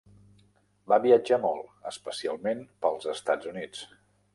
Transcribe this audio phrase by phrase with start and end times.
[0.93, 3.91] Va viatjar molt, especialment pels Estats Units.